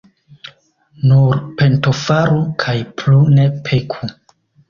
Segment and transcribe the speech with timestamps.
[1.09, 4.13] Nur pentofaru kaj plu ne peku.